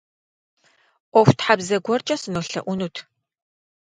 [1.11, 2.95] Ӏуэхутхьэбзэ гуэркӏэ сынолъэӏунут.